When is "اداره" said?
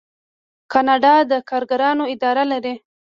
2.13-2.43